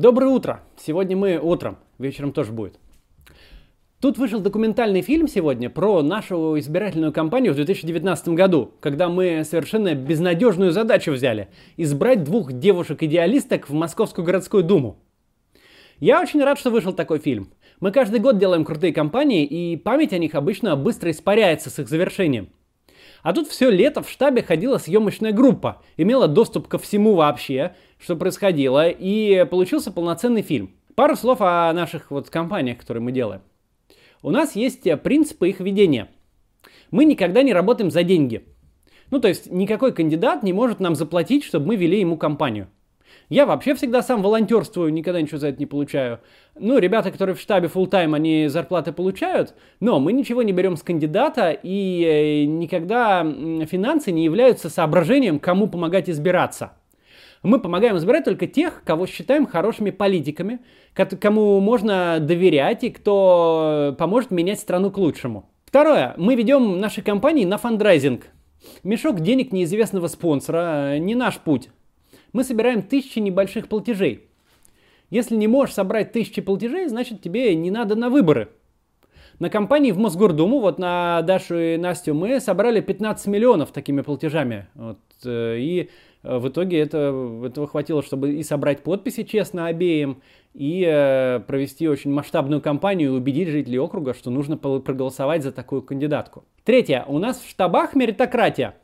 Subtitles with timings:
[0.00, 0.60] Доброе утро!
[0.76, 2.78] Сегодня мы утром, вечером тоже будет.
[4.00, 9.96] Тут вышел документальный фильм сегодня про нашу избирательную кампанию в 2019 году, когда мы совершенно
[9.96, 15.00] безнадежную задачу взяли– избрать двух девушек-идеалисток в Московскую городскую думу.
[15.98, 17.50] Я очень рад, что вышел такой фильм.
[17.80, 21.88] Мы каждый год делаем крутые кампании, и память о них обычно быстро испаряется с их
[21.88, 22.50] завершением.
[23.22, 28.16] А тут все лето в штабе ходила съемочная группа, имела доступ ко всему вообще, что
[28.16, 30.70] происходило, и получился полноценный фильм.
[30.94, 33.42] Пару слов о наших вот компаниях, которые мы делаем.
[34.22, 36.08] У нас есть принципы их ведения.
[36.90, 38.44] Мы никогда не работаем за деньги.
[39.10, 42.68] Ну, то есть никакой кандидат не может нам заплатить, чтобы мы вели ему компанию.
[43.28, 46.20] Я вообще всегда сам волонтерствую, никогда ничего за это не получаю.
[46.58, 50.76] Ну, ребята, которые в штабе full тайм они зарплаты получают, но мы ничего не берем
[50.76, 53.22] с кандидата, и э, никогда
[53.66, 56.72] финансы не являются соображением, кому помогать избираться.
[57.42, 60.60] Мы помогаем избирать только тех, кого считаем хорошими политиками,
[61.20, 65.48] кому можно доверять и кто поможет менять страну к лучшему.
[65.64, 66.14] Второе.
[66.16, 68.26] Мы ведем наши компании на фандрайзинг.
[68.82, 71.68] Мешок денег неизвестного спонсора э,– не наш путь
[72.32, 74.28] мы собираем тысячи небольших платежей.
[75.10, 78.48] Если не можешь собрать тысячи платежей, значит тебе не надо на выборы.
[79.38, 84.66] На компании в Мосгордуму, вот на Дашу и Настю, мы собрали 15 миллионов такими платежами.
[84.74, 85.90] Вот, э, и
[86.24, 90.22] э, в итоге это, этого хватило, чтобы и собрать подписи честно обеим,
[90.54, 95.82] и э, провести очень масштабную кампанию и убедить жителей округа, что нужно проголосовать за такую
[95.82, 96.44] кандидатку.
[96.64, 97.04] Третье.
[97.06, 98.74] У нас в штабах меритократия.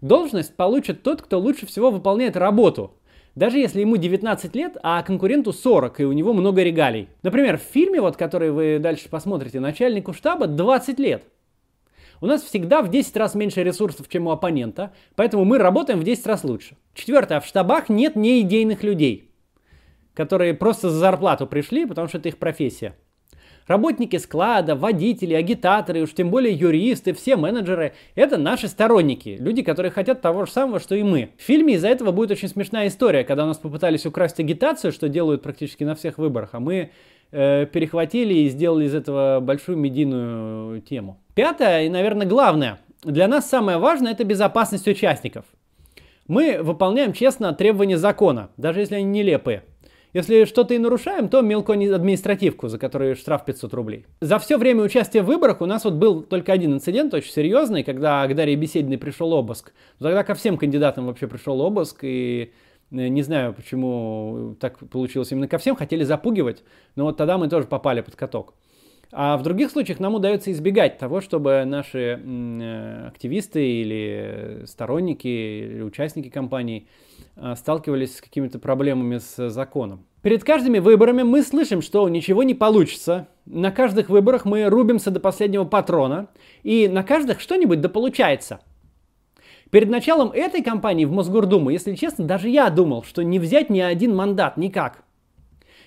[0.00, 2.94] Должность получит тот, кто лучше всего выполняет работу.
[3.34, 7.08] Даже если ему 19 лет, а конкуренту 40, и у него много регалий.
[7.22, 11.24] Например, в фильме, вот, который вы дальше посмотрите, начальнику штаба 20 лет.
[12.20, 16.04] У нас всегда в 10 раз меньше ресурсов, чем у оппонента, поэтому мы работаем в
[16.04, 16.76] 10 раз лучше.
[16.94, 17.40] Четвертое.
[17.40, 19.30] В штабах нет неидейных людей,
[20.14, 22.96] которые просто за зарплату пришли, потому что это их профессия.
[23.66, 29.90] Работники склада, водители, агитаторы, уж тем более юристы, все менеджеры– это наши сторонники, люди, которые
[29.90, 31.30] хотят того же самого, что и мы.
[31.36, 35.08] В фильме из-за этого будет очень смешная история, когда у нас попытались украсть агитацию, что
[35.08, 36.90] делают практически на всех выборах, а мы
[37.32, 41.18] э, перехватили и сделали из этого большую медийную тему.
[41.34, 42.78] Пятое и, наверное, главное.
[43.02, 45.44] Для нас самое важное– это безопасность участников.
[46.28, 49.64] Мы выполняем честно требования закона, даже если они нелепые.
[50.16, 54.06] Если что-то и нарушаем, то мелкую административку, за которую штраф 500 рублей.
[54.22, 57.84] За все время участия в выборах у нас вот был только один инцидент, очень серьезный,
[57.84, 59.74] когда к Дарье Бесединой пришел обыск.
[59.98, 62.50] Тогда ко всем кандидатам вообще пришел обыск, и
[62.92, 67.50] э, не знаю, почему так получилось именно ко всем, хотели запугивать, но вот тогда мы
[67.50, 68.54] тоже попали под каток.
[69.12, 75.82] А в других случаях нам удается избегать того, чтобы наши э, активисты или сторонники или
[75.82, 76.88] участники кампании
[77.36, 80.04] э, сталкивались с какими-то проблемами с законом.
[80.22, 83.28] Перед каждыми выборами мы слышим, что ничего не получится.
[83.44, 86.26] На каждых выборах мы рубимся до последнего патрона.
[86.64, 88.58] И на каждых что-нибудь да получается.
[89.70, 93.80] Перед началом этой кампании в Мосгордуму, если честно, даже я думал, что не взять ни
[93.80, 95.04] один мандат никак.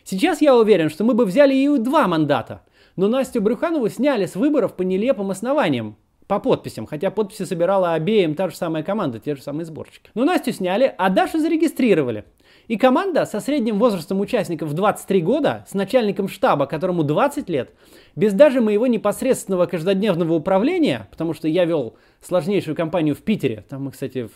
[0.06, 2.63] Сейчас я уверен, что мы бы взяли и два мандата–
[2.99, 5.95] но Настю Брюханову сняли с выборов по нелепым основаниям.
[6.27, 10.11] По подписям, хотя подписи собирала обеим та же самая команда, те же самые сборщики.
[10.15, 12.25] Но Настю сняли, а Дашу зарегистрировали.
[12.67, 17.73] И команда со средним возрастом участников в 23 года, с начальником штаба, которому 20 лет,
[18.17, 23.85] без даже моего непосредственного каждодневного управления, потому что я вел сложнейшую кампанию в Питере, там
[23.85, 24.31] мы, кстати, в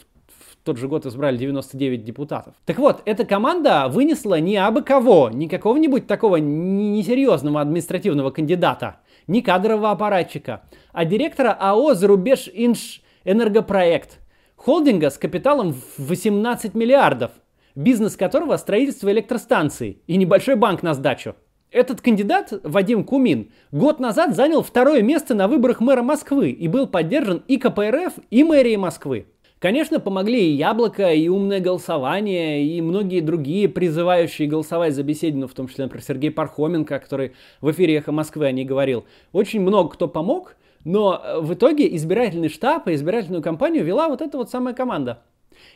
[0.63, 2.55] тот же год избрали 99 депутатов.
[2.65, 8.97] Так вот, эта команда вынесла не абы кого, не какого-нибудь такого несерьезного административного кандидата,
[9.27, 14.19] не кадрового аппаратчика, а директора АО «Зарубеж Инш Энергопроект»,
[14.55, 17.31] холдинга с капиталом в 18 миллиардов,
[17.75, 21.35] бизнес которого строительство электростанций и небольшой банк на сдачу.
[21.71, 26.85] Этот кандидат, Вадим Кумин, год назад занял второе место на выборах мэра Москвы и был
[26.85, 29.25] поддержан и КПРФ, и мэрией Москвы.
[29.63, 35.53] Конечно, помогли и яблоко, и умное голосование, и многие другие призывающие голосовать за Беседину, в
[35.53, 39.05] том числе, например, Сергей Пархоменко, который в эфире «Эхо Москвы» о ней говорил.
[39.31, 44.21] Очень много кто помог, но э, в итоге избирательный штаб и избирательную кампанию вела вот
[44.21, 45.23] эта вот самая команда.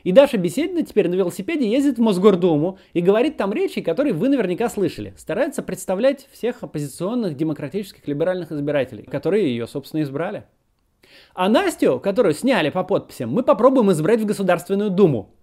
[0.03, 4.27] И Даша Беседина теперь на велосипеде ездит в Мосгордуму и говорит там речи, которые вы
[4.27, 5.13] наверняка слышали.
[5.15, 10.43] Старается представлять всех оппозиционных демократических либеральных избирателей, которые ее, собственно, избрали.
[11.33, 15.35] А Настю, которую сняли по подписям, мы попробуем избрать в Государственную Думу.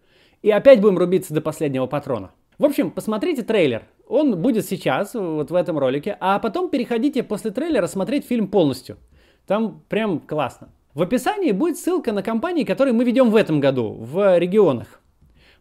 [0.42, 2.32] И опять будем рубиться до последнего патрона.
[2.58, 3.84] В общем, посмотрите трейлер.
[4.06, 6.16] Он будет сейчас, вот в этом ролике.
[6.20, 8.98] А потом переходите после трейлера смотреть фильм полностью.
[9.46, 10.68] Там прям классно.
[10.94, 15.00] В описании будет ссылка на компании, которые мы ведем в этом году в регионах.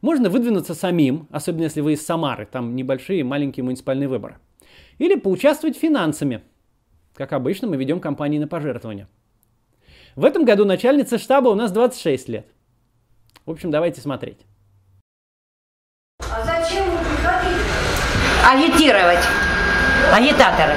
[0.02, 4.38] Можно выдвинуться самим, особенно если вы из Самары, там небольшие маленькие муниципальные выборы.
[4.98, 6.42] Или поучаствовать финансами.
[7.16, 9.08] Как обычно, мы ведем кампании на пожертвования.
[10.16, 12.46] В этом году начальница штаба у нас 26 лет.
[13.48, 14.38] В общем, давайте смотреть.
[16.20, 17.60] А зачем вы приходили?
[18.48, 19.26] Агитировать.
[20.14, 20.74] Агитаторы.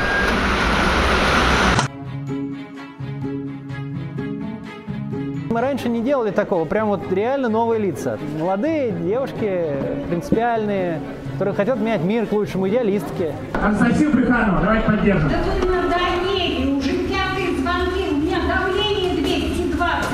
[5.50, 8.18] Мы раньше не делали такого, прям вот реально новые лица.
[8.38, 9.76] Молодые девушки,
[10.08, 11.00] принципиальные,
[11.32, 13.34] которые хотят менять мир к лучшему, идеалистки.
[13.52, 15.28] Анастасию Плеханову, давайте поддержим.
[15.28, 15.75] Да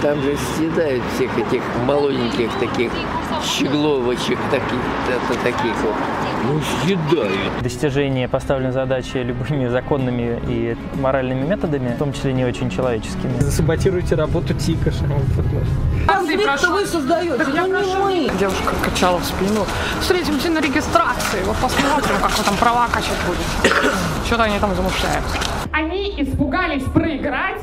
[0.03, 2.91] Там же съедают всех этих молоденьких таких
[3.45, 5.95] щегловочек, таких, это, таких вот.
[6.45, 7.63] Ну, съедают.
[7.63, 13.39] Достижение поставленной задачи любыми законными и моральными методами, в том числе не очень человеческими.
[13.49, 14.91] Саботируете работу ТИКа,
[16.09, 18.39] Конфликт вы создаете, я прошу.
[18.41, 19.65] Девушка качала в спину.
[20.01, 23.77] Встретимся на регистрации, вот посмотрим, как вы там права качать будете.
[24.27, 25.25] Что-то они там замышляют.
[25.71, 27.61] Они испугались проиграть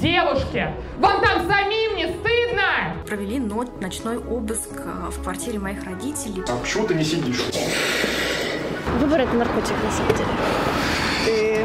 [0.00, 0.74] 25-летней девушке.
[0.98, 2.96] Вам там самим не стыдно?
[3.06, 6.42] Провели но- ночной обыск а, в квартире моих родителей.
[6.48, 7.40] А почему ты не сидишь?
[8.98, 10.28] Выбор это наркотик, на самом деле.
[11.26, 11.64] Ты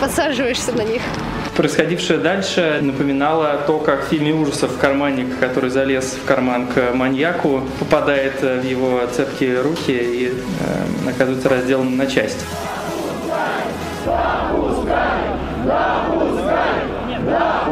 [0.00, 1.02] подсаживаешься на них.
[1.56, 7.62] Происходившее дальше напоминало то, как в фильме ужасов карманник, который залез в карман к маньяку,
[7.80, 12.44] попадает э, в его цепкие руки и э, оказывается разделан на части.
[17.28, 17.68] Да